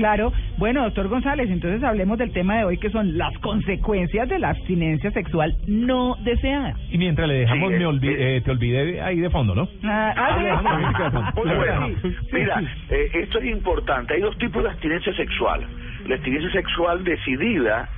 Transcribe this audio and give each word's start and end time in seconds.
Claro. 0.00 0.32
Bueno, 0.56 0.82
doctor 0.84 1.08
González, 1.08 1.50
entonces 1.50 1.82
hablemos 1.84 2.16
del 2.16 2.32
tema 2.32 2.56
de 2.56 2.64
hoy 2.64 2.78
que 2.78 2.88
son 2.90 3.18
las 3.18 3.36
consecuencias 3.38 4.28
de 4.30 4.38
la 4.38 4.48
abstinencia 4.50 5.10
sexual 5.10 5.54
no 5.66 6.16
deseada. 6.24 6.74
Y 6.90 6.96
mientras 6.96 7.28
le 7.28 7.34
dejamos, 7.40 7.70
Sí, 7.70 7.76
me 7.78 7.86
olvi- 7.86 8.16
eh, 8.16 8.36
eh, 8.36 8.40
te 8.40 8.50
olvidé 8.50 9.00
ahí 9.02 9.20
de 9.20 9.28
fondo, 9.28 9.54
¿no? 9.54 9.68
Ah, 9.84 10.14
ah, 10.16 11.32
sí. 11.34 11.40
Bueno. 11.44 11.88
Sí, 11.88 11.96
sí, 12.02 12.16
Mira, 12.32 12.62
eh, 12.88 13.10
esto 13.12 13.38
es 13.40 13.44
importante. 13.44 14.14
Hay 14.14 14.20
dos 14.22 14.36
tipos 14.38 14.62
de 14.62 14.70
abstinencia 14.70 15.12
sexual. 15.14 15.66
La 16.06 16.14
abstinencia 16.14 16.50
sexual 16.52 17.04
decidida, 17.04 17.88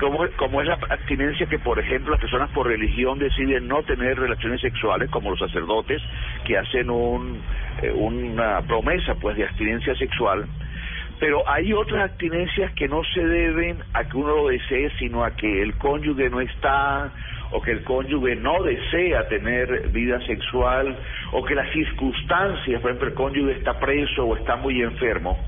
como, 0.00 0.18
como 0.36 0.60
es 0.60 0.66
la 0.66 0.74
abstinencia 0.90 1.46
que, 1.46 1.60
por 1.60 1.78
ejemplo, 1.78 2.10
las 2.10 2.20
personas 2.20 2.50
por 2.50 2.66
religión 2.66 3.18
deciden 3.20 3.68
no 3.68 3.82
tener 3.84 4.18
relaciones 4.18 4.60
sexuales, 4.60 5.08
como 5.10 5.30
los 5.30 5.38
sacerdotes 5.38 6.02
que 6.44 6.58
hacen 6.58 6.90
un, 6.90 7.38
eh, 7.80 7.92
una 7.94 8.60
promesa 8.62 9.14
pues 9.20 9.36
de 9.36 9.44
abstinencia 9.44 9.94
sexual. 9.94 10.46
Pero 11.24 11.42
hay 11.48 11.72
otras 11.72 12.10
abstinencias 12.10 12.70
que 12.74 12.86
no 12.86 13.02
se 13.14 13.26
deben 13.26 13.78
a 13.94 14.04
que 14.04 14.14
uno 14.14 14.36
lo 14.36 14.48
desee, 14.48 14.90
sino 14.98 15.24
a 15.24 15.30
que 15.30 15.62
el 15.62 15.74
cónyuge 15.78 16.28
no 16.28 16.42
está, 16.42 17.10
o 17.50 17.62
que 17.62 17.70
el 17.70 17.82
cónyuge 17.82 18.36
no 18.36 18.62
desea 18.62 19.26
tener 19.28 19.88
vida 19.88 20.20
sexual, 20.26 20.94
o 21.32 21.42
que 21.42 21.54
las 21.54 21.72
circunstancias, 21.72 22.78
por 22.82 22.90
ejemplo, 22.90 23.08
el 23.08 23.14
cónyuge 23.14 23.52
está 23.52 23.80
preso 23.80 24.26
o 24.26 24.36
está 24.36 24.56
muy 24.56 24.82
enfermo. 24.82 25.42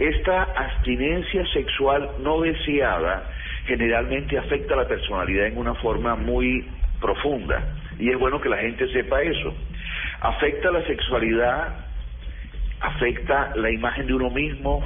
Esta 0.00 0.42
abstinencia 0.42 1.46
sexual 1.52 2.10
no 2.24 2.40
deseada 2.40 3.30
generalmente 3.66 4.36
afecta 4.36 4.74
a 4.74 4.78
la 4.78 4.88
personalidad 4.88 5.46
en 5.46 5.58
una 5.58 5.74
forma 5.74 6.16
muy 6.16 6.66
profunda. 7.00 7.72
Y 8.00 8.10
es 8.10 8.18
bueno 8.18 8.40
que 8.40 8.48
la 8.48 8.56
gente 8.56 8.92
sepa 8.92 9.22
eso. 9.22 9.54
Afecta 10.22 10.72
la 10.72 10.84
sexualidad 10.88 11.86
afecta 12.80 13.52
la 13.56 13.70
imagen 13.70 14.06
de 14.06 14.14
uno 14.14 14.30
mismo, 14.30 14.82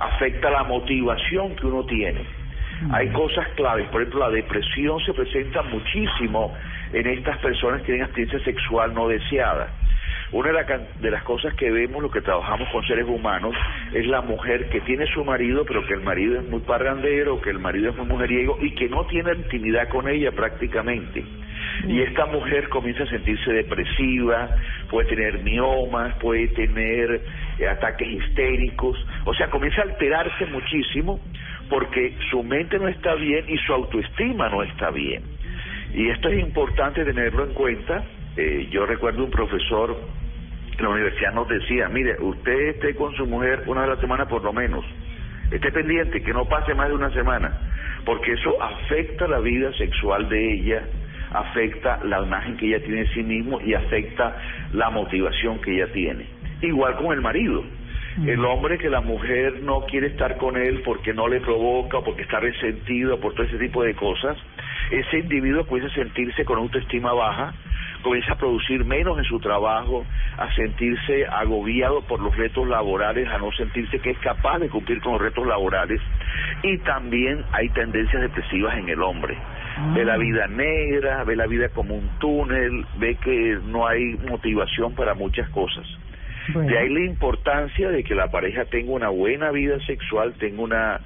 afecta 0.00 0.50
la 0.50 0.64
motivación 0.64 1.54
que 1.56 1.66
uno 1.66 1.84
tiene. 1.84 2.24
Hay 2.92 3.08
cosas 3.10 3.46
claves, 3.56 3.86
por 3.88 4.00
ejemplo, 4.00 4.20
la 4.20 4.30
depresión 4.30 4.98
se 5.00 5.12
presenta 5.12 5.62
muchísimo 5.62 6.56
en 6.94 7.06
estas 7.06 7.36
personas 7.38 7.80
que 7.80 7.86
tienen 7.88 8.04
abstinencia 8.04 8.40
sexual 8.40 8.94
no 8.94 9.06
deseada. 9.06 9.68
Una 10.32 10.48
de, 10.48 10.54
la 10.54 10.80
de 11.00 11.10
las 11.10 11.22
cosas 11.24 11.52
que 11.54 11.70
vemos, 11.70 12.00
lo 12.02 12.10
que 12.10 12.22
trabajamos 12.22 12.68
con 12.70 12.86
seres 12.86 13.04
humanos, 13.06 13.54
es 13.92 14.06
la 14.06 14.22
mujer 14.22 14.70
que 14.70 14.80
tiene 14.82 15.04
su 15.06 15.24
marido, 15.24 15.64
pero 15.66 15.84
que 15.86 15.92
el 15.92 16.00
marido 16.00 16.40
es 16.40 16.48
muy 16.48 16.60
parrandero, 16.60 17.40
que 17.40 17.50
el 17.50 17.58
marido 17.58 17.90
es 17.90 17.96
muy 17.96 18.06
mujeriego 18.06 18.56
y 18.62 18.74
que 18.74 18.88
no 18.88 19.04
tiene 19.06 19.32
intimidad 19.34 19.88
con 19.88 20.08
ella 20.08 20.30
prácticamente. 20.32 21.24
Y 21.86 22.00
esta 22.00 22.26
mujer 22.26 22.68
comienza 22.68 23.02
a 23.02 23.06
sentirse 23.08 23.52
depresiva, 23.52 24.50
puede 24.88 25.08
tener 25.08 25.40
miomas, 25.40 26.14
puede 26.14 26.48
tener 26.48 27.20
ataques 27.68 28.08
histéricos, 28.08 28.96
o 29.24 29.34
sea, 29.34 29.48
comienza 29.50 29.82
a 29.82 29.84
alterarse 29.84 30.46
muchísimo 30.46 31.20
porque 31.68 32.16
su 32.30 32.42
mente 32.42 32.78
no 32.78 32.88
está 32.88 33.14
bien 33.14 33.44
y 33.48 33.56
su 33.58 33.72
autoestima 33.72 34.48
no 34.48 34.62
está 34.62 34.90
bien. 34.90 35.22
Y 35.94 36.08
esto 36.08 36.28
es 36.28 36.40
importante 36.40 37.04
tenerlo 37.04 37.44
en 37.44 37.54
cuenta. 37.54 38.04
Eh, 38.36 38.68
yo 38.70 38.86
recuerdo 38.86 39.24
un 39.24 39.30
profesor 39.30 39.96
en 40.80 40.86
la 40.86 40.92
universidad 40.92 41.34
nos 41.34 41.48
decía, 41.48 41.88
mire, 41.88 42.16
usted 42.20 42.68
esté 42.68 42.94
con 42.94 43.14
su 43.14 43.26
mujer 43.26 43.64
una 43.66 43.82
vez 43.82 43.90
a 43.90 43.94
la 43.96 44.00
semana 44.00 44.26
por 44.26 44.42
lo 44.42 44.52
menos, 44.52 44.84
esté 45.50 45.70
pendiente, 45.70 46.22
que 46.22 46.32
no 46.32 46.46
pase 46.46 46.74
más 46.74 46.88
de 46.88 46.94
una 46.94 47.10
semana, 47.10 47.52
porque 48.04 48.32
eso 48.32 48.56
afecta 48.62 49.28
la 49.28 49.40
vida 49.40 49.72
sexual 49.74 50.28
de 50.28 50.54
ella, 50.54 50.82
afecta 51.32 52.00
la 52.04 52.22
imagen 52.22 52.56
que 52.56 52.66
ella 52.66 52.80
tiene 52.82 53.04
de 53.04 53.08
sí 53.08 53.22
mismo 53.22 53.60
y 53.60 53.74
afecta 53.74 54.36
la 54.72 54.88
motivación 54.90 55.60
que 55.60 55.74
ella 55.74 55.92
tiene. 55.92 56.39
Igual 56.62 56.96
con 56.96 57.12
el 57.12 57.20
marido. 57.20 57.64
El 58.26 58.44
hombre 58.44 58.76
que 58.76 58.90
la 58.90 59.00
mujer 59.00 59.62
no 59.62 59.82
quiere 59.86 60.08
estar 60.08 60.36
con 60.36 60.56
él 60.56 60.82
porque 60.84 61.14
no 61.14 61.28
le 61.28 61.40
provoca, 61.40 61.98
o 61.98 62.04
porque 62.04 62.22
está 62.22 62.40
resentido, 62.40 63.18
por 63.20 63.34
todo 63.34 63.44
ese 63.44 63.56
tipo 63.56 63.82
de 63.82 63.94
cosas, 63.94 64.36
ese 64.90 65.20
individuo 65.20 65.64
comienza 65.64 65.92
a 65.92 65.94
sentirse 65.94 66.44
con 66.44 66.58
autoestima 66.58 67.12
baja, 67.12 67.54
comienza 68.02 68.32
a 68.32 68.36
producir 68.36 68.84
menos 68.84 69.16
en 69.18 69.24
su 69.24 69.38
trabajo, 69.38 70.04
a 70.36 70.52
sentirse 70.54 71.24
agobiado 71.26 72.02
por 72.02 72.20
los 72.20 72.36
retos 72.36 72.66
laborales, 72.68 73.28
a 73.28 73.38
no 73.38 73.52
sentirse 73.52 74.00
que 74.00 74.10
es 74.10 74.18
capaz 74.18 74.58
de 74.58 74.68
cumplir 74.68 75.00
con 75.00 75.12
los 75.12 75.22
retos 75.22 75.46
laborales. 75.46 76.00
Y 76.62 76.78
también 76.78 77.44
hay 77.52 77.68
tendencias 77.70 78.20
depresivas 78.20 78.76
en 78.76 78.88
el 78.88 79.00
hombre. 79.02 79.38
Ve 79.94 80.04
la 80.04 80.18
vida 80.18 80.46
negra, 80.48 81.24
ve 81.24 81.36
la 81.36 81.46
vida 81.46 81.68
como 81.70 81.94
un 81.94 82.08
túnel, 82.18 82.84
ve 82.98 83.14
que 83.16 83.58
no 83.66 83.86
hay 83.86 84.16
motivación 84.28 84.94
para 84.94 85.14
muchas 85.14 85.48
cosas. 85.50 85.86
Bueno. 86.52 86.70
De 86.70 86.78
ahí 86.78 86.88
la 86.88 87.04
importancia 87.04 87.90
de 87.90 88.02
que 88.04 88.14
la 88.14 88.30
pareja 88.30 88.64
tenga 88.66 88.92
una 88.92 89.08
buena 89.08 89.50
vida 89.50 89.78
sexual, 89.86 90.34
tenga 90.38 90.62
una 90.62 91.00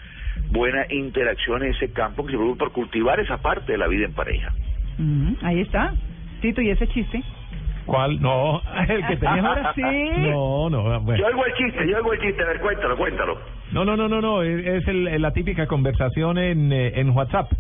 buena 0.51 0.87
interacción 0.91 1.63
en 1.63 1.71
ese 1.71 1.93
campo, 1.93 2.25
que 2.25 2.33
se 2.33 2.37
preocupe 2.37 2.59
por 2.59 2.73
cultivar 2.73 3.21
esa 3.21 3.39
parte 3.39 3.73
de 3.73 3.79
la 3.79 3.87
vida 3.89 4.05
en 4.07 4.13
pareja. 4.15 4.53
Ujú, 4.99 5.37
Ahí 5.43 5.61
está. 5.61 5.93
Tito, 6.41 6.61
¿y 6.61 6.71
ese 6.71 6.87
chiste? 6.89 7.23
¿Cuál? 7.87 8.21
No, 8.21 8.63
el 8.89 9.07
que 9.07 9.17
tenías 9.17 9.45
ahora. 9.45 9.73
Sí. 9.75 9.83
No, 10.19 10.71
no, 10.71 10.85
Yo 10.85 11.01
bueno. 11.01 11.27
oigo 11.27 11.47
el 11.47 11.55
chiste, 11.55 11.89
yo 11.89 11.97
oigo 11.99 12.13
el 12.13 12.21
chiste, 12.21 12.43
a 12.43 12.47
ver, 12.47 12.61
cuéntalo, 12.61 12.97
cuéntalo. 12.97 13.39
No, 13.73 13.85
no, 13.85 13.97
no, 13.97 14.09
no, 14.09 14.21
no, 14.21 14.43
es 14.43 14.87
el, 14.89 15.21
la 15.21 15.33
típica 15.33 15.67
conversación 15.67 16.39
en, 16.39 16.73
eh, 16.73 16.93
en 17.01 17.11
WhatsApp. 17.11 17.51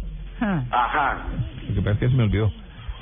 Ah. 0.40 0.62
Ajá. 0.70 1.18
Lo 1.68 1.74
que 1.74 1.80
pasa 1.80 1.92
es 1.92 1.98
que 1.98 2.08
se 2.08 2.14
me 2.14 2.24
olvidó. 2.24 2.52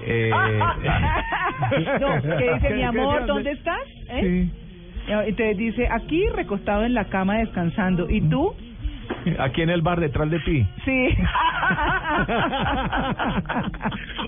Eh, 0.05 0.31
no, 2.01 2.23
que 2.23 2.53
dice, 2.55 2.75
mi 2.75 2.83
amor, 2.83 3.27
¿dónde 3.27 3.53
estás? 3.53 3.81
¿Eh? 4.09 4.21
Sí. 4.21 4.62
Entonces 5.07 5.57
dice, 5.57 5.89
aquí 5.91 6.25
recostado 6.35 6.85
en 6.85 6.95
la 6.95 7.07
cama 7.07 7.39
descansando. 7.39 8.09
¿Y 8.09 8.21
tú? 8.29 8.55
Aquí 9.39 9.63
en 9.63 9.71
el 9.71 9.83
bar 9.83 10.01
detrás 10.01 10.31
de 10.31 10.39
ti. 10.41 10.67
Sí. 10.85 11.17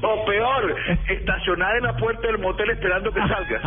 O 0.03 0.25
peor, 0.27 0.75
estacionada 1.09 1.77
en 1.79 1.85
la 1.85 1.97
puerta 1.97 2.27
del 2.27 2.39
motel 2.39 2.71
esperando 2.71 3.11
que 3.13 3.21
salgas. 3.21 3.63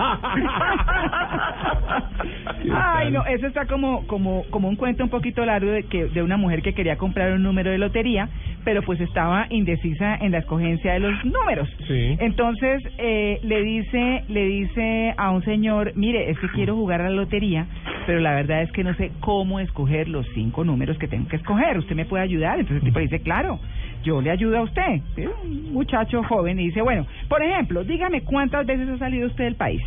Ay, 2.74 3.12
no, 3.12 3.26
eso 3.26 3.48
está 3.48 3.66
como 3.66 4.06
como 4.08 4.44
como 4.50 4.68
un 4.68 4.76
cuento 4.76 5.04
un 5.04 5.10
poquito 5.10 5.46
largo 5.46 5.72
de 5.72 5.84
que 5.84 6.06
de 6.06 6.22
una 6.22 6.38
mujer 6.38 6.62
que 6.62 6.74
quería 6.74 6.98
comprar 6.98 7.32
un 7.34 7.44
número 7.44 7.72
de 7.72 7.78
lotería, 7.78 8.30
pero 8.64 8.82
pues 8.84 9.00
estaba 9.02 9.48
indecisa 9.50 10.16
en 10.16 10.32
la 10.32 10.40
escogencia 10.40 10.94
de 10.94 11.00
los 11.00 11.26
números. 11.26 11.70
Sí. 11.88 12.18
Entonces 12.20 12.84
eh, 12.98 13.40
le 13.44 13.62
dice 13.64 14.24
le 14.28 14.46
dice 14.46 15.14
a 15.18 15.32
un 15.32 15.44
señor, 15.44 15.94
mire, 15.96 16.30
es 16.30 16.40
que 16.40 16.50
quiero 16.50 16.76
jugar 16.76 17.02
a 17.02 17.10
la 17.10 17.16
lotería, 17.16 17.66
pero 18.08 18.22
la 18.22 18.34
verdad 18.34 18.62
es 18.62 18.72
que 18.72 18.86
no 18.86 18.94
sé 18.94 19.12
cómo 19.20 19.60
escoger 19.60 20.08
los 20.08 20.26
cinco 20.34 20.64
números 20.64 20.98
que 20.98 21.10
tengo 21.10 21.28
que 21.28 21.36
escoger. 21.36 21.78
¿Usted 21.78 21.94
me 21.94 22.06
puede 22.06 22.24
ayudar? 22.24 22.58
Entonces 22.58 22.82
el 22.82 22.88
tipo 22.88 23.00
dice, 23.00 23.20
claro, 23.20 23.60
yo 24.02 24.22
le 24.22 24.32
ayudo 24.32 24.60
a 24.60 24.62
usted. 24.62 25.02
Es 25.18 25.30
un 25.44 25.74
muchacho 25.74 26.24
joven 26.24 26.58
y 26.58 26.68
dice, 26.68 26.82
bueno, 26.82 27.06
por 27.28 27.44
ejemplo, 27.44 27.84
dígame 27.84 28.22
cuántas 28.22 28.66
veces 28.66 28.88
ha 28.88 28.98
salido 28.98 29.28
usted 29.28 29.44
del 29.44 29.56
país. 29.56 29.82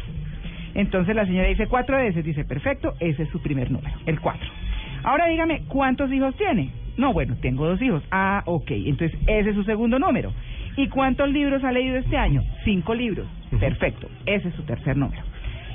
Entonces 0.74 1.16
la 1.16 1.24
señora 1.24 1.48
dice 1.48 1.66
cuatro 1.66 1.96
veces, 1.96 2.22
dice, 2.22 2.44
perfecto, 2.44 2.92
ese 3.00 3.22
es 3.22 3.30
su 3.30 3.40
primer 3.40 3.70
número, 3.70 3.96
el 4.04 4.20
cuatro. 4.20 4.48
Ahora 5.02 5.26
dígame, 5.26 5.62
¿cuántos 5.66 6.12
hijos 6.12 6.36
tiene? 6.36 6.72
No, 6.98 7.14
bueno, 7.14 7.36
tengo 7.40 7.66
dos 7.66 7.80
hijos. 7.80 8.02
Ah, 8.10 8.42
ok, 8.44 8.70
entonces 8.70 9.18
ese 9.26 9.48
es 9.48 9.56
su 9.56 9.64
segundo 9.64 9.98
número. 9.98 10.30
¿Y 10.76 10.88
cuántos 10.88 11.30
libros 11.30 11.64
ha 11.64 11.72
leído 11.72 11.96
este 11.96 12.18
año? 12.18 12.42
Cinco 12.64 12.94
libros. 12.94 13.26
Perfecto, 13.58 14.08
ese 14.26 14.48
es 14.48 14.54
su 14.56 14.62
tercer 14.64 14.98
número. 14.98 15.22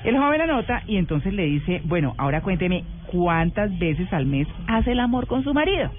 El 0.06 0.20
joven 0.20 0.40
anota 0.40 0.84
y 0.86 0.98
entonces 0.98 1.34
le 1.34 1.46
dice, 1.46 1.82
bueno, 1.86 2.14
ahora 2.20 2.42
cuénteme 2.42 2.84
cuántas 3.08 3.78
veces 3.80 4.14
al 4.14 4.28
mes 4.28 4.48
hace 4.68 4.92
el 4.92 5.00
amor 5.00 5.26
con 5.26 5.44
su 5.44 5.52
marido. 5.52 5.90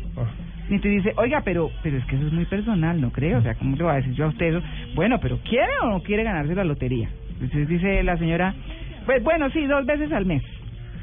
Y 0.71 0.75
entonces 0.75 1.03
dice, 1.03 1.13
oiga, 1.17 1.43
pero 1.45 1.71
pero 1.83 1.99
es 1.99 2.05
que 2.05 2.15
eso 2.15 2.29
es 2.29 2.33
muy 2.33 2.45
personal, 2.45 3.01
¿no 3.01 3.11
creo? 3.11 3.39
O 3.39 3.43
sea, 3.43 3.57
¿cómo 3.57 3.75
le 3.75 3.83
voy 3.83 3.93
a 3.93 3.97
decir 3.97 4.13
yo 4.15 4.27
a 4.27 4.29
usted 4.29 4.47
eso? 4.47 4.63
Bueno, 4.95 5.19
pero 5.21 5.39
¿quiere 5.39 5.73
o 5.83 5.89
no 5.89 6.03
quiere 6.03 6.23
ganarse 6.23 6.55
la 6.55 6.63
lotería? 6.63 7.09
Entonces 7.33 7.67
dice 7.67 8.05
la 8.05 8.17
señora, 8.17 8.55
pues 9.07 9.25
bueno, 9.25 9.51
sí, 9.51 9.67
dos 9.67 9.85
veces 9.85 10.13
al 10.13 10.25
mes. 10.25 10.45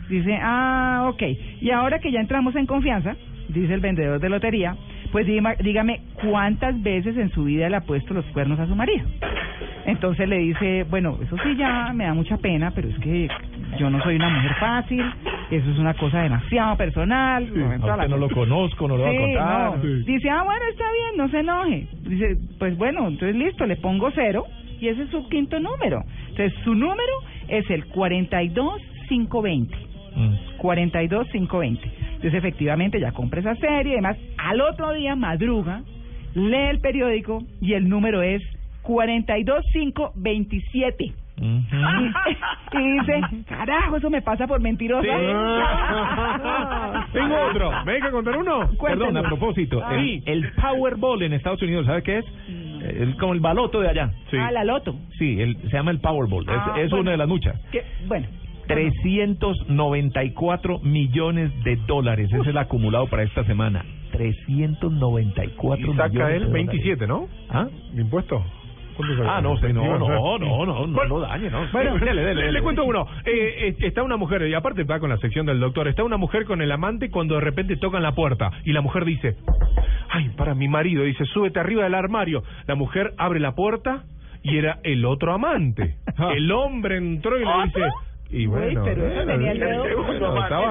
Dice, 0.09 0.39
ah, 0.41 1.09
ok. 1.09 1.23
Y 1.59 1.71
ahora 1.71 1.99
que 1.99 2.09
ya 2.09 2.21
entramos 2.21 2.55
en 2.55 2.65
confianza, 2.65 3.17
dice 3.49 3.73
el 3.73 3.81
vendedor 3.81 4.21
de 4.21 4.29
lotería, 4.29 4.77
pues 5.11 5.27
dígame, 5.27 5.57
dígame 5.61 6.01
cuántas 6.21 6.81
veces 6.81 7.17
en 7.17 7.31
su 7.31 7.43
vida 7.43 7.67
le 7.67 7.75
ha 7.75 7.81
puesto 7.81 8.13
los 8.13 8.25
cuernos 8.27 8.59
a 8.59 8.65
su 8.65 8.75
marido. 8.75 9.05
Entonces 9.85 10.29
le 10.29 10.37
dice, 10.37 10.83
bueno, 10.89 11.17
eso 11.21 11.35
sí 11.43 11.55
ya 11.57 11.91
me 11.93 12.05
da 12.05 12.13
mucha 12.13 12.37
pena, 12.37 12.71
pero 12.71 12.87
es 12.87 12.97
que 12.99 13.27
yo 13.77 13.89
no 13.89 14.01
soy 14.03 14.15
una 14.15 14.29
mujer 14.29 14.53
fácil, 14.59 15.03
Eso 15.51 15.69
es 15.71 15.77
una 15.77 15.93
cosa 15.93 16.21
demasiado 16.23 16.77
personal. 16.77 17.45
Sí, 17.45 17.51
no, 17.59 17.65
a 17.71 17.75
usted 17.95 18.07
no 18.07 18.17
lo 18.17 18.29
conozco, 18.29 18.87
no 18.87 18.95
lo 18.97 19.03
voy 19.05 19.15
a 19.15 19.19
Sí, 19.19 19.25
contar. 19.35 19.75
no. 19.77 19.81
Sí. 19.83 20.03
Dice, 20.05 20.29
ah, 20.29 20.41
bueno, 20.43 20.61
está 20.71 20.83
bien, 20.91 21.17
no 21.17 21.29
se 21.29 21.39
enoje. 21.39 21.87
Dice, 22.09 22.37
pues 22.59 22.77
bueno, 22.77 23.07
entonces 23.07 23.35
listo, 23.35 23.65
le 23.65 23.75
pongo 23.75 24.09
cero 24.15 24.45
y 24.79 24.87
ese 24.87 25.03
es 25.03 25.09
su 25.09 25.27
quinto 25.29 25.59
número. 25.59 26.03
Entonces 26.29 26.53
su 26.63 26.73
número 26.75 27.13
es 27.49 27.69
el 27.69 27.85
42520. 27.87 29.75
Mm. 30.15 30.33
42520. 30.57 31.91
Entonces 32.15 32.33
efectivamente 32.33 32.99
ya 32.99 33.11
compra 33.11 33.39
esa 33.41 33.55
serie 33.55 33.91
y 33.93 33.95
además 33.95 34.17
al 34.37 34.61
otro 34.61 34.93
día 34.93 35.15
madruga, 35.15 35.81
lee 36.35 36.69
el 36.69 36.79
periódico 36.79 37.43
y 37.61 37.73
el 37.73 37.89
número 37.89 38.21
es 38.21 38.41
42527. 38.83 41.13
Ujú. 41.35 41.41
Y, 41.41 41.53
y 42.77 42.99
dice, 42.99 43.21
carajo, 43.47 43.97
eso 43.97 44.09
me 44.09 44.21
pasa 44.21 44.45
por 44.47 44.61
mentirosa. 44.61 45.07
Tengo 47.13 47.35
otro. 47.49 47.71
¿Me 47.85 47.93
deja 47.93 48.11
contar 48.11 48.37
uno? 48.37 48.69
Perdón, 48.81 49.17
a 49.17 49.23
propósito. 49.23 49.81
El, 49.91 50.21
el 50.25 50.51
Powerball 50.53 51.23
en 51.23 51.33
Estados 51.33 51.61
Unidos, 51.61 51.85
¿sabe 51.87 52.03
qué 52.03 52.19
es? 52.19 52.25
El, 52.83 53.15
como 53.17 53.33
el 53.33 53.39
baloto 53.39 53.79
de 53.81 53.89
allá. 53.89 54.11
Ah, 54.33 54.51
la 54.51 54.63
loto. 54.63 54.95
Sí, 55.17 55.39
el, 55.41 55.57
se 55.63 55.69
llama 55.69 55.89
el 55.91 55.99
Powerball. 55.99 56.45
Ah, 56.49 56.73
es 56.77 56.85
es 56.85 56.89
bueno. 56.91 57.01
una 57.03 57.11
de 57.11 57.17
las 57.17 57.27
muchas. 57.27 57.59
Que, 57.71 57.83
bueno. 58.07 58.27
394 58.67 60.79
millones 60.79 61.51
de 61.63 61.75
dólares 61.87 62.29
es 62.31 62.47
el 62.47 62.57
acumulado 62.57 63.07
para 63.07 63.23
esta 63.23 63.43
semana. 63.45 63.83
394 64.11 65.91
Y 65.91 65.95
saca 65.95 66.07
millones 66.09 66.29
de 66.29 66.35
él 66.37 66.43
dólares. 66.45 66.67
27, 66.67 67.07
¿no? 67.07 67.27
¿Ah? 67.49 67.67
¿De 67.91 68.01
impuesto? 68.01 68.43
Ah, 69.25 69.41
no 69.41 69.57
sé, 69.57 69.73
no, 69.73 69.81
21, 69.81 69.99
no, 69.99 70.37
no, 70.37 70.65
no, 70.65 70.87
no 70.87 71.03
lo 71.05 71.19
dañe, 71.19 71.49
no. 71.49 71.67
Bueno, 71.71 71.97
dele, 71.97 72.21
dele, 72.21 72.35
le, 72.35 72.41
dele. 72.41 72.51
le 72.53 72.61
cuento 72.61 72.83
uno. 72.83 73.07
Eh, 73.25 73.67
eh, 73.67 73.75
está 73.79 74.03
una 74.03 74.17
mujer, 74.17 74.47
y 74.47 74.53
aparte 74.53 74.81
está 74.81 74.99
con 74.99 75.09
la 75.09 75.17
sección 75.17 75.45
del 75.45 75.59
doctor, 75.59 75.87
está 75.87 76.03
una 76.03 76.17
mujer 76.17 76.45
con 76.45 76.61
el 76.61 76.71
amante 76.71 77.09
cuando 77.09 77.35
de 77.35 77.41
repente 77.41 77.77
tocan 77.77 78.03
la 78.03 78.13
puerta 78.13 78.51
y 78.65 78.73
la 78.73 78.81
mujer 78.81 79.05
dice, 79.05 79.35
ay, 80.09 80.29
para 80.37 80.55
mi 80.55 80.67
marido, 80.67 81.03
dice, 81.03 81.25
súbete 81.25 81.59
arriba 81.59 81.83
del 81.83 81.95
armario. 81.95 82.43
La 82.67 82.75
mujer 82.75 83.13
abre 83.17 83.39
la 83.39 83.55
puerta 83.55 84.03
y 84.41 84.57
era 84.57 84.79
el 84.83 85.05
otro 85.05 85.33
amante. 85.33 85.97
El 86.35 86.51
hombre 86.51 86.97
entró 86.97 87.39
y 87.39 87.45
le 87.45 87.63
dice... 87.65 87.81
Y 88.35 88.47
bueno, 88.47 88.81
Uy, 88.81 88.89
pero 88.89 89.05
eso 89.05 89.15
bueno, 89.15 89.31
tenía 89.33 89.51
el 89.51 89.59
dedo- 89.59 89.83
segundo, 89.83 90.13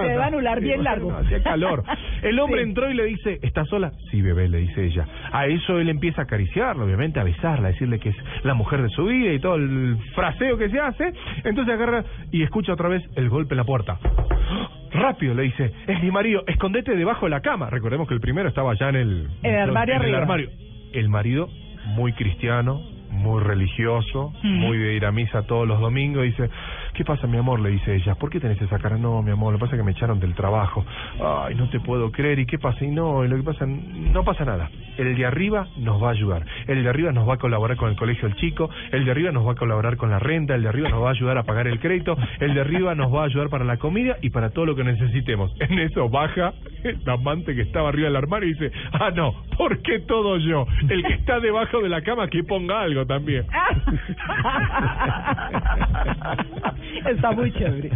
el 0.03 0.09
dedo 0.09 0.23
anular 0.23 0.61
bien 0.61 0.83
largo. 0.83 1.13
hacía 1.17 1.43
calor. 1.43 1.85
El 2.23 2.39
hombre 2.41 2.63
Sí. 2.63 2.69
entró 2.69 2.91
y 2.91 2.95
le 2.95 3.05
dice, 3.05 3.39
¿estás 3.43 3.69
sola? 3.69 3.93
Sí, 4.11 4.21
bebé, 4.21 4.49
le 4.49 4.59
dice 4.59 4.85
ella. 4.85 5.07
A 5.33 5.47
eso 5.47 5.79
él 5.79 5.89
empieza 5.89 6.23
a 6.23 6.25
acariciarla, 6.25 6.85
obviamente, 6.85 7.21
a 7.21 7.25
besarla, 7.25 7.69
a 7.69 7.71
decirle 7.73 8.01
que 8.01 8.09
es 8.11 8.17
la 8.43 8.55
mujer 8.55 8.83
de 8.83 8.89
su 8.91 9.05
vida 9.07 9.33
y 9.33 9.39
todo 9.39 9.55
el 9.55 9.97
fraseo 10.15 10.59
que 10.59 10.69
se 10.71 10.81
hace. 10.81 11.13
Entonces 11.45 11.73
agarra 11.75 12.05
y 12.33 12.43
escucha 12.43 12.73
otra 12.73 12.89
vez 12.89 13.03
el 13.17 13.29
golpe 13.29 13.55
en 13.55 13.59
la 13.59 13.65
puerta. 13.65 13.99
Rápido, 14.93 15.35
le 15.35 15.45
dice, 15.45 15.73
es 15.87 16.03
mi 16.03 16.11
marido, 16.11 16.43
escondete 16.47 16.95
debajo 16.97 17.27
de 17.27 17.31
la 17.31 17.41
cama. 17.41 17.71
Recordemos 17.71 18.07
que 18.09 18.15
el 18.15 18.21
primero 18.21 18.49
estaba 18.49 18.75
ya 18.75 18.89
en 18.91 18.97
el, 18.97 19.29
el 19.43 19.57
armario 19.57 19.95
en 19.95 20.01
el 20.01 20.07
arriba. 20.09 20.19
armario. 20.23 20.51
El 20.93 21.09
marido, 21.09 21.49
muy 21.95 22.13
cristiano, 22.13 22.81
muy 23.11 23.43
religioso, 23.43 24.33
Mm. 24.43 24.59
muy 24.61 24.79
de 24.79 24.95
ir 24.95 25.07
a 25.07 25.13
misa 25.13 25.43
todos 25.47 25.67
los 25.67 25.81
domingos, 25.81 26.25
dice, 26.25 26.49
¿qué 26.95 27.05
pasa 27.05 27.27
mi 27.27 27.39
amor? 27.39 27.61
Le 27.61 27.71
dice 27.71 27.95
ella, 27.95 28.15
¿por 28.15 28.31
qué 28.31 28.41
tenés 28.41 28.61
esa 28.61 28.79
cara? 28.79 28.97
No, 28.97 29.23
mi 29.23 29.31
amor, 29.31 29.53
lo 29.53 29.59
que 29.59 29.63
pasa 29.63 29.77
es 29.77 29.81
que 29.81 29.85
me 29.85 29.93
echaron 29.93 30.21
del 30.21 30.35
trabajo. 30.35 30.85
Ay, 31.21 31.55
no 31.55 31.69
te 31.69 31.81
puedo 31.81 32.11
creer, 32.11 32.39
¿y 32.39 32.47
qué 32.47 32.59
pasa? 32.59 32.85
Y 32.85 32.89
no, 32.89 33.25
y 33.25 33.29
lo 33.29 33.37
que 33.37 33.43
pasa, 33.43 33.67
no 33.67 34.25
pasa 34.25 34.45
nada. 34.45 34.71
El 34.97 35.17
de 35.17 35.27
arriba 35.27 35.69
nos 35.79 36.03
va 36.03 36.09
a 36.09 36.13
ayudar, 36.13 36.45
el 36.67 36.83
de 36.83 36.89
arriba 36.89 37.13
nos 37.13 37.29
va 37.29 37.35
a 37.35 37.39
colaborar 37.39 37.77
con 37.77 37.91
el 37.91 37.97
colegio 37.97 38.29
del 38.29 38.37
chico, 38.37 38.71
el 38.91 39.05
de 39.05 39.11
arriba 39.11 39.33
nos 39.33 39.47
va 39.47 39.53
a 39.53 39.57
colaborar 39.57 39.97
con 39.97 40.11
la 40.11 40.19
renta, 40.19 40.55
el 40.55 40.63
de 40.63 40.69
arriba 40.69 40.89
nos 40.89 41.03
va 41.03 41.09
a 41.09 41.13
ayudar 41.13 41.39
a 41.39 41.43
pagar 41.45 41.67
el 41.67 41.81
crédito, 41.81 42.17
el 42.41 42.55
de 42.55 42.61
arriba 42.61 42.95
nos 42.95 43.13
va 43.13 43.23
a 43.23 43.25
ayudar 43.25 43.49
para 43.49 43.65
la 43.65 43.79
comida 43.79 44.17
y 44.21 44.31
para 44.31 44.51
todo 44.51 44.67
lo 44.67 44.77
que 44.77 44.85
necesitemos. 44.85 45.53
En 45.61 45.79
eso 45.79 46.09
baja 46.09 46.53
el 46.85 46.99
amante 47.09 47.55
que 47.55 47.63
estaba 47.63 47.89
arriba 47.89 48.09
del 48.09 48.17
armario 48.17 48.49
y 48.49 48.55
dice, 48.55 48.73
ah, 48.93 49.11
no, 49.15 49.35
¿por 49.57 49.81
qué 49.83 50.01
todo 50.01 50.39
yo? 50.39 50.67
El 50.89 51.03
que 51.05 51.15
está 51.15 51.41
debajo 51.41 51.81
de 51.81 51.89
la 51.89 52.03
cama 52.03 52.29
que 52.29 52.45
ponga 52.45 52.83
algo 52.83 53.07
también. 53.07 53.47
Está 57.07 57.33
muy 57.33 57.53
chévere. 57.53 57.91